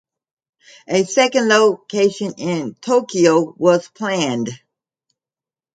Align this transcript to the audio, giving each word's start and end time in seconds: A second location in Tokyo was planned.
A 0.87 1.03
second 1.03 1.47
location 1.49 2.33
in 2.39 2.73
Tokyo 2.73 3.53
was 3.59 3.87
planned. 3.87 4.49